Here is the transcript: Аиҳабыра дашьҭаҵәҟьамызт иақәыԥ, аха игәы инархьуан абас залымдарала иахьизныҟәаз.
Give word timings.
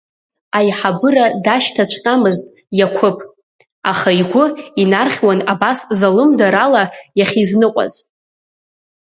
Аиҳабыра 0.57 1.25
дашьҭаҵәҟьамызт 1.45 2.45
иақәыԥ, 2.79 3.17
аха 3.91 4.09
игәы 4.21 4.45
инархьуан 4.81 5.39
абас 5.53 5.79
залымдарала 5.99 6.83
иахьизныҟәаз. 7.19 7.93